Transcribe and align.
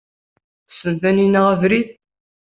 Tessen 0.67 0.95
Taninna 1.01 1.41
abrid? 1.53 1.89